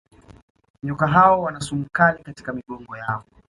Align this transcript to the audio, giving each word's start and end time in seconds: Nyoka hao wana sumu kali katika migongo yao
Nyoka 0.83 1.07
hao 1.07 1.41
wana 1.41 1.59
sumu 1.61 1.85
kali 1.91 2.23
katika 2.23 2.53
migongo 2.53 2.97
yao 2.97 3.23